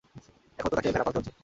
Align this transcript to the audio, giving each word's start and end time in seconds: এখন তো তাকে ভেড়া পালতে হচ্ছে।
এখন 0.59 0.69
তো 0.69 0.75
তাকে 0.75 0.89
ভেড়া 0.93 1.05
পালতে 1.05 1.19
হচ্ছে। 1.19 1.33